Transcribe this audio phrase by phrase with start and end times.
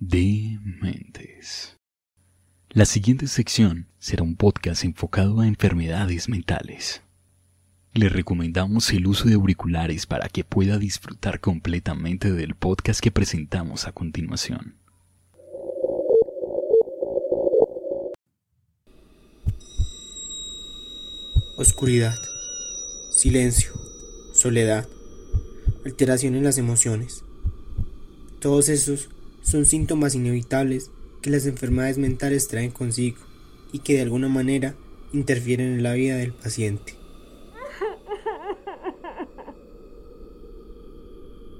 [0.00, 1.76] Dementes.
[2.70, 7.02] La siguiente sección será un podcast enfocado a enfermedades mentales.
[7.94, 13.88] Le recomendamos el uso de auriculares para que pueda disfrutar completamente del podcast que presentamos
[13.88, 14.76] a continuación.
[21.56, 22.14] Oscuridad,
[23.10, 23.72] silencio,
[24.32, 24.88] soledad,
[25.84, 27.24] alteración en las emociones.
[28.40, 29.08] Todos esos
[29.48, 30.90] son síntomas inevitables
[31.22, 33.16] que las enfermedades mentales traen consigo
[33.72, 34.74] y que de alguna manera
[35.12, 36.94] interfieren en la vida del paciente.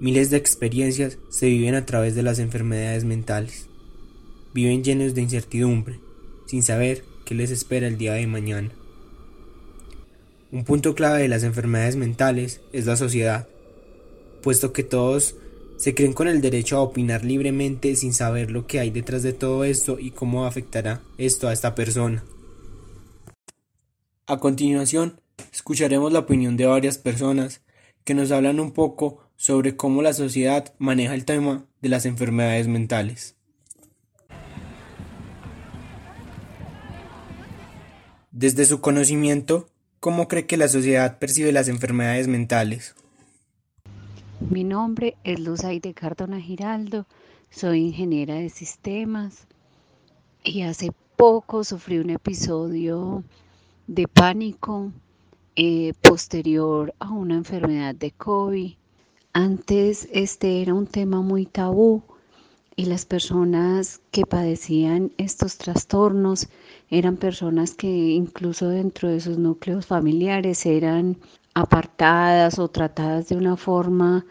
[0.00, 3.68] Miles de experiencias se viven a través de las enfermedades mentales.
[4.54, 6.00] Viven llenos de incertidumbre,
[6.46, 8.70] sin saber qué les espera el día de mañana.
[10.52, 13.48] Un punto clave de las enfermedades mentales es la sociedad,
[14.42, 15.36] puesto que todos
[15.76, 19.32] se creen con el derecho a opinar libremente sin saber lo que hay detrás de
[19.32, 22.24] todo esto y cómo afectará esto a esta persona.
[24.26, 25.20] A continuación,
[25.52, 27.62] escucharemos la opinión de varias personas
[28.04, 32.68] que nos hablan un poco sobre cómo la sociedad maneja el tema de las enfermedades
[32.68, 33.36] mentales.
[38.30, 39.68] Desde su conocimiento,
[40.04, 42.94] ¿Cómo cree que la sociedad percibe las enfermedades mentales?
[44.40, 47.06] Mi nombre es Luzaide Cardona Giraldo,
[47.50, 49.46] soy ingeniera de sistemas
[50.42, 53.22] y hace poco sufrí un episodio
[53.86, 54.92] de pánico
[55.54, 58.72] eh, posterior a una enfermedad de COVID.
[59.32, 62.02] Antes este era un tema muy tabú
[62.74, 66.48] y las personas que padecían estos trastornos
[66.90, 71.18] eran personas que incluso dentro de sus núcleos familiares eran
[71.54, 74.26] apartadas o tratadas de una forma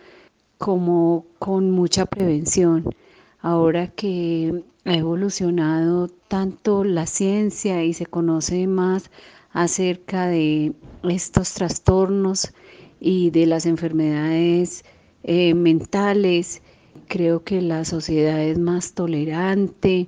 [0.57, 2.93] como con mucha prevención.
[3.39, 9.09] Ahora que ha evolucionado tanto la ciencia y se conoce más
[9.51, 12.53] acerca de estos trastornos
[12.99, 14.83] y de las enfermedades
[15.23, 16.61] eh, mentales,
[17.07, 20.07] creo que la sociedad es más tolerante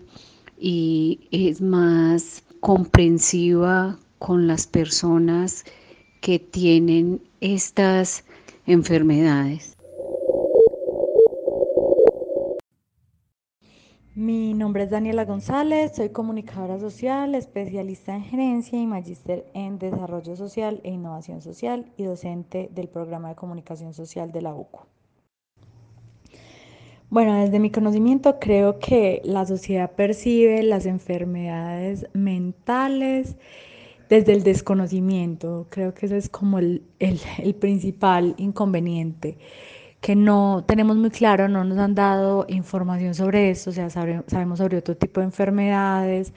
[0.57, 5.65] y es más comprensiva con las personas
[6.25, 8.25] que tienen estas
[8.65, 9.77] enfermedades.
[14.15, 20.35] Mi nombre es Daniela González, soy comunicadora social, especialista en gerencia y magíster en desarrollo
[20.35, 24.87] social e innovación social y docente del programa de comunicación social de la UCO.
[27.11, 33.37] Bueno, desde mi conocimiento creo que la sociedad percibe las enfermedades mentales
[34.09, 35.67] desde el desconocimiento.
[35.69, 36.83] Creo que ese es como el,
[37.59, 39.37] principal inconveniente,
[40.01, 44.59] que no tenemos muy claro, no nos han dado información sobre esto, o sea, sabemos
[44.59, 46.33] sobre otro tipo de enfermedades,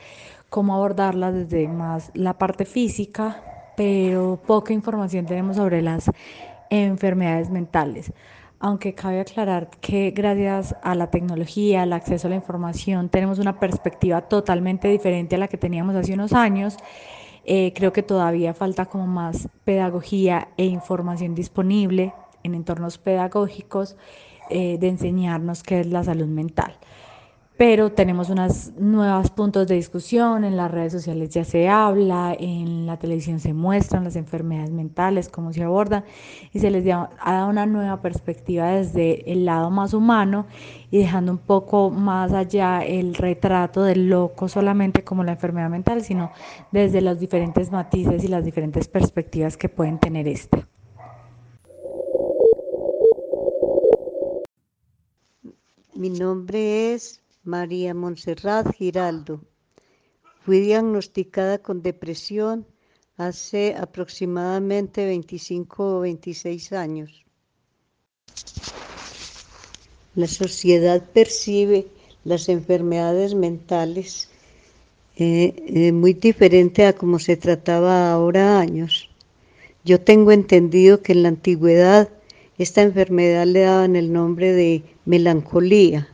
[0.48, 3.42] cómo abordarlas desde más la parte física,
[3.76, 6.10] pero poca información tenemos sobre las
[6.70, 8.12] enfermedades mentales
[8.60, 13.58] aunque cabe aclarar que gracias a la tecnología, al acceso a la información, tenemos una
[13.58, 16.76] perspectiva totalmente diferente a la que teníamos hace unos años.
[17.50, 23.96] Eh, creo que todavía falta como más pedagogía e información disponible en entornos pedagógicos
[24.50, 26.76] eh, de enseñarnos qué es la salud mental
[27.58, 32.86] pero tenemos unos nuevos puntos de discusión, en las redes sociales ya se habla, en
[32.86, 36.04] la televisión se muestran las enfermedades mentales, cómo se abordan,
[36.52, 40.46] y se les ha dado una nueva perspectiva desde el lado más humano
[40.92, 46.04] y dejando un poco más allá el retrato del loco solamente como la enfermedad mental,
[46.04, 46.30] sino
[46.70, 50.68] desde los diferentes matices y las diferentes perspectivas que pueden tener esta.
[55.96, 59.40] Mi nombre es María Montserrat Giraldo.
[60.44, 62.66] Fui diagnosticada con depresión
[63.16, 67.24] hace aproximadamente 25 o 26 años.
[70.14, 71.86] La sociedad percibe
[72.22, 74.28] las enfermedades mentales
[75.16, 79.08] eh, eh, muy diferente a como se trataba ahora años.
[79.84, 82.10] Yo tengo entendido que en la antigüedad
[82.58, 86.08] esta enfermedad le daban el nombre de melancolía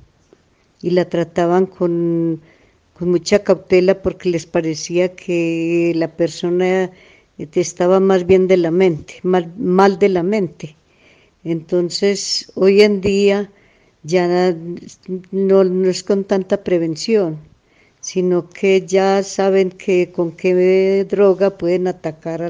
[0.85, 2.43] y la trataban con,
[3.01, 6.91] mucha cautela porque les parecía que la persona
[7.39, 10.77] estaba más bien de la mente, mal, mal de la mente.
[11.43, 13.51] Entonces, hoy en día
[14.03, 14.55] ya
[15.31, 17.39] no, es con tanta prevención,
[18.01, 22.41] sino que ya saben que con qué droga pueden atacar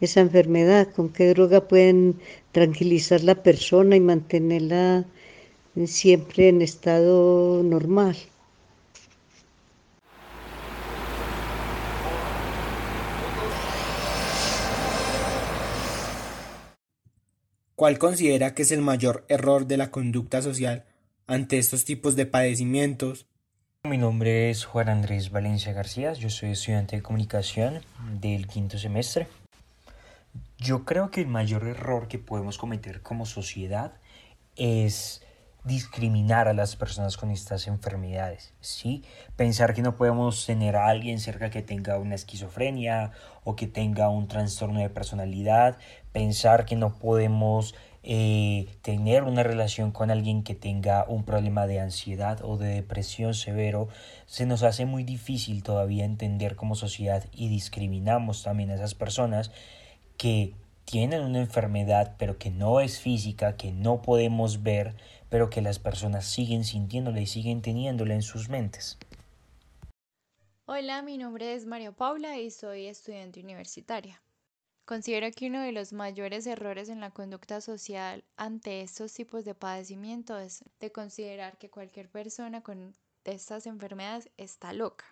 [0.00, 2.16] esa enfermedad, con qué droga pueden
[2.52, 5.04] tranquilizar la persona y mantenerla
[5.86, 8.16] siempre en estado normal.
[17.74, 20.84] ¿Cuál considera que es el mayor error de la conducta social
[21.26, 23.26] ante estos tipos de padecimientos?
[23.82, 27.80] Mi nombre es Juan Andrés Valencia García, yo soy estudiante de comunicación
[28.20, 29.26] del quinto semestre.
[30.58, 33.94] Yo creo que el mayor error que podemos cometer como sociedad
[34.54, 35.22] es
[35.64, 39.04] discriminar a las personas con estas enfermedades, ¿sí?
[39.36, 43.12] Pensar que no podemos tener a alguien cerca que tenga una esquizofrenia
[43.44, 45.78] o que tenga un trastorno de personalidad,
[46.12, 47.74] pensar que no podemos
[48.04, 53.32] eh, tener una relación con alguien que tenga un problema de ansiedad o de depresión
[53.32, 53.86] severo,
[54.26, 59.52] se nos hace muy difícil todavía entender como sociedad y discriminamos también a esas personas
[60.16, 60.54] que
[60.84, 64.96] tienen una enfermedad pero que no es física, que no podemos ver,
[65.32, 68.98] pero que las personas siguen sintiéndola y siguen teniéndola en sus mentes.
[70.66, 74.20] Hola, mi nombre es María Paula y soy estudiante universitaria.
[74.84, 79.54] Considero que uno de los mayores errores en la conducta social ante estos tipos de
[79.54, 82.94] padecimiento es de considerar que cualquier persona con
[83.24, 85.06] estas enfermedades está loca.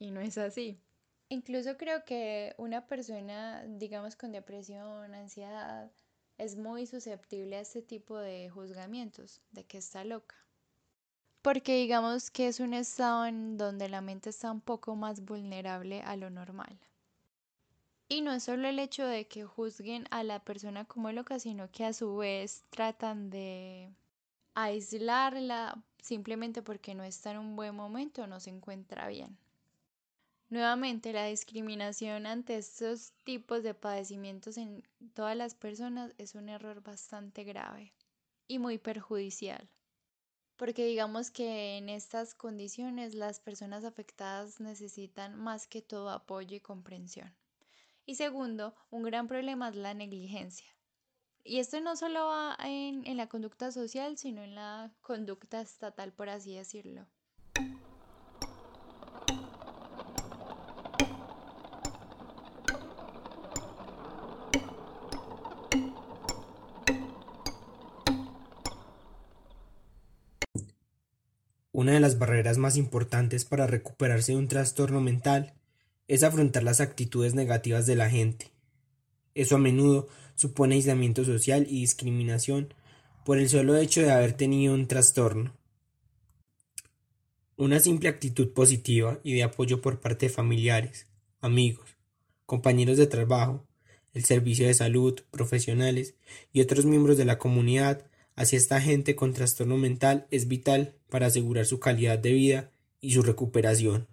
[0.00, 0.80] Y no es así.
[1.28, 5.92] Incluso creo que una persona, digamos, con depresión, ansiedad,
[6.38, 10.36] es muy susceptible a este tipo de juzgamientos, de que está loca.
[11.42, 16.02] Porque digamos que es un estado en donde la mente está un poco más vulnerable
[16.02, 16.78] a lo normal.
[18.08, 21.70] Y no es solo el hecho de que juzguen a la persona como loca, sino
[21.70, 23.90] que a su vez tratan de
[24.54, 29.38] aislarla simplemente porque no está en un buen momento o no se encuentra bien.
[30.54, 36.80] Nuevamente, la discriminación ante estos tipos de padecimientos en todas las personas es un error
[36.80, 37.92] bastante grave
[38.46, 39.68] y muy perjudicial.
[40.54, 46.60] Porque digamos que en estas condiciones las personas afectadas necesitan más que todo apoyo y
[46.60, 47.34] comprensión.
[48.06, 50.68] Y segundo, un gran problema es la negligencia.
[51.42, 56.12] Y esto no solo va en, en la conducta social, sino en la conducta estatal,
[56.12, 57.08] por así decirlo.
[71.74, 75.54] Una de las barreras más importantes para recuperarse de un trastorno mental
[76.06, 78.52] es afrontar las actitudes negativas de la gente.
[79.34, 80.06] Eso a menudo
[80.36, 82.72] supone aislamiento social y discriminación
[83.24, 85.52] por el solo hecho de haber tenido un trastorno.
[87.56, 91.08] Una simple actitud positiva y de apoyo por parte de familiares,
[91.40, 91.96] amigos,
[92.46, 93.66] compañeros de trabajo,
[94.12, 96.14] el servicio de salud, profesionales
[96.52, 98.06] y otros miembros de la comunidad
[98.36, 102.70] hacia esta gente con trastorno mental es vital para asegurar su calidad de vida
[103.00, 104.08] y su recuperación.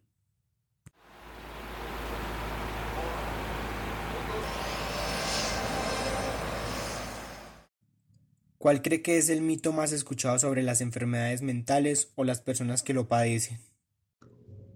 [8.58, 12.84] ¿Cuál cree que es el mito más escuchado sobre las enfermedades mentales o las personas
[12.84, 13.60] que lo padecen?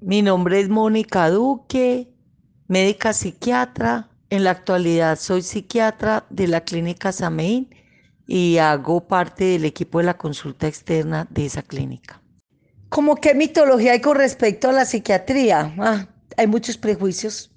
[0.02, 2.12] Mi nombre es Mónica Duque,
[2.68, 4.10] médica psiquiatra.
[4.32, 7.75] En la actualidad soy psiquiatra de la clínica Sameín
[8.28, 12.22] y hago parte del equipo de la consulta externa de esa clínica.
[12.90, 15.74] ¿Cómo qué mitología hay con respecto a la psiquiatría?
[15.80, 17.52] Ah, hay muchos prejuicios.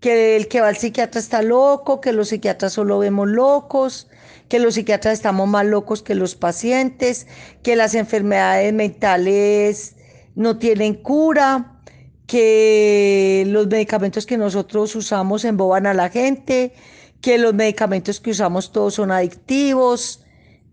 [0.00, 4.08] Que el que va al psiquiatra está loco, que los psiquiatras solo vemos locos,
[4.48, 7.28] que los psiquiatras estamos más locos que los pacientes,
[7.62, 9.94] que las enfermedades mentales
[10.34, 11.80] no tienen cura,
[12.26, 16.74] que los medicamentos que nosotros usamos emboban a la gente,
[17.22, 20.24] que los medicamentos que usamos todos son adictivos,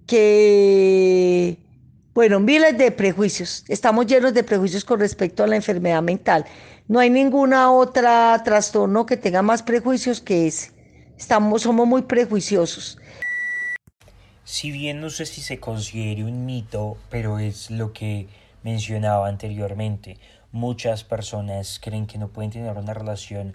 [0.07, 1.59] que,
[2.15, 3.63] bueno, miles de prejuicios.
[3.67, 6.45] Estamos llenos de prejuicios con respecto a la enfermedad mental.
[6.87, 10.71] No hay ninguna otra trastorno que tenga más prejuicios que ese.
[11.15, 12.97] Estamos, somos muy prejuiciosos.
[14.43, 18.27] Si bien no sé si se considere un mito, pero es lo que
[18.63, 20.17] mencionaba anteriormente.
[20.51, 23.53] Muchas personas creen que no pueden tener una relación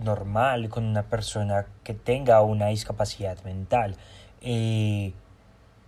[0.00, 3.96] normal con una persona que tenga una discapacidad mental.
[4.40, 5.12] Eh,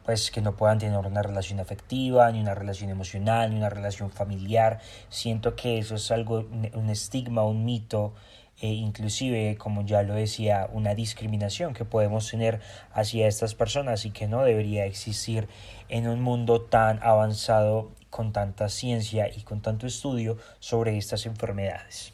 [0.05, 4.11] pues que no puedan tener una relación afectiva, ni una relación emocional, ni una relación
[4.11, 4.81] familiar.
[5.09, 8.13] Siento que eso es algo, un estigma, un mito
[8.61, 12.61] e inclusive, como ya lo decía, una discriminación que podemos tener
[12.93, 15.49] hacia estas personas y que no debería existir
[15.89, 22.14] en un mundo tan avanzado con tanta ciencia y con tanto estudio sobre estas enfermedades.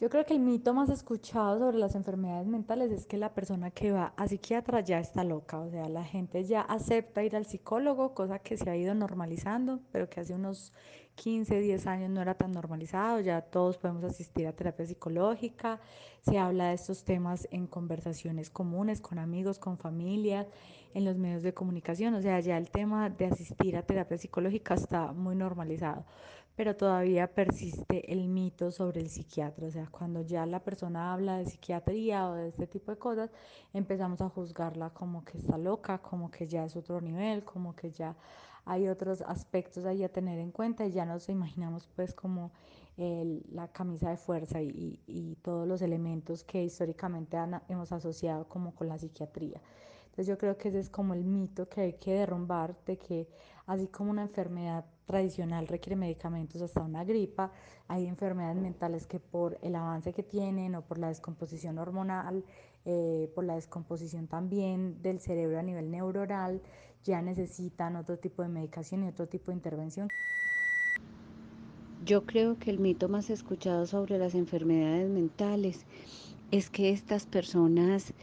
[0.00, 3.70] Yo creo que el mito más escuchado sobre las enfermedades mentales es que la persona
[3.70, 7.46] que va a psiquiatra ya está loca, o sea, la gente ya acepta ir al
[7.46, 10.72] psicólogo, cosa que se ha ido normalizando, pero que hace unos
[11.14, 15.80] 15, 10 años no era tan normalizado, ya todos podemos asistir a terapia psicológica,
[16.22, 20.48] se habla de estos temas en conversaciones comunes, con amigos, con familias,
[20.92, 24.74] en los medios de comunicación, o sea, ya el tema de asistir a terapia psicológica
[24.74, 26.04] está muy normalizado
[26.56, 29.66] pero todavía persiste el mito sobre el psiquiatra.
[29.66, 33.30] O sea, cuando ya la persona habla de psiquiatría o de este tipo de cosas,
[33.72, 37.90] empezamos a juzgarla como que está loca, como que ya es otro nivel, como que
[37.90, 38.16] ya
[38.64, 42.52] hay otros aspectos ahí a tener en cuenta y ya nos imaginamos pues como
[42.96, 47.36] la camisa de fuerza y, y, todos los elementos que históricamente
[47.68, 49.60] hemos asociado como con la psiquiatría.
[50.14, 53.26] Entonces yo creo que ese es como el mito que hay que derrumbar de que
[53.66, 57.50] así como una enfermedad tradicional requiere medicamentos hasta una gripa,
[57.88, 62.44] hay enfermedades mentales que por el avance que tienen o por la descomposición hormonal,
[62.84, 66.62] eh, por la descomposición también del cerebro a nivel neuronal,
[67.02, 70.06] ya necesitan otro tipo de medicación y otro tipo de intervención.
[72.04, 75.84] Yo creo que el mito más escuchado sobre las enfermedades mentales
[76.52, 78.13] es que estas personas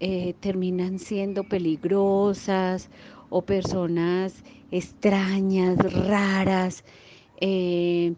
[0.00, 2.90] eh, terminan siendo peligrosas
[3.30, 5.76] o personas extrañas,
[6.06, 6.84] raras,
[7.40, 8.14] eh,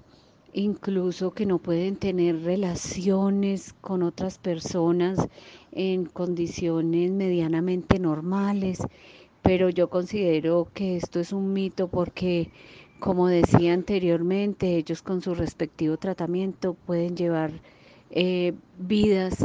[0.52, 5.28] incluso que no pueden tener relaciones con otras personas
[5.72, 8.80] en condiciones medianamente normales.
[9.42, 12.50] Pero yo considero que esto es un mito porque,
[12.99, 17.52] como decía anteriormente, ellos con su respectivo tratamiento pueden llevar
[18.10, 19.38] eh, vidas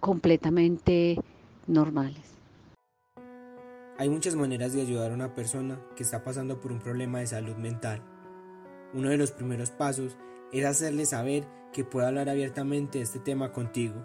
[0.00, 1.20] completamente
[1.66, 2.22] normales.
[3.98, 7.26] Hay muchas maneras de ayudar a una persona que está pasando por un problema de
[7.26, 8.00] salud mental.
[8.94, 10.16] Uno de los primeros pasos
[10.52, 13.96] es hacerle saber que puede hablar abiertamente de este tema contigo.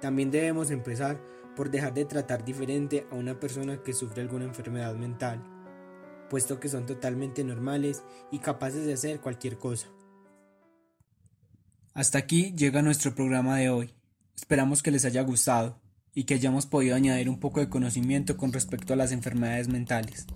[0.00, 1.20] También debemos empezar
[1.54, 5.42] por dejar de tratar diferente a una persona que sufre alguna enfermedad mental,
[6.28, 9.88] puesto que son totalmente normales y capaces de hacer cualquier cosa.
[11.94, 13.95] Hasta aquí llega nuestro programa de hoy.
[14.36, 15.80] Esperamos que les haya gustado
[16.14, 20.26] y que hayamos podido añadir un poco de conocimiento con respecto a las enfermedades mentales.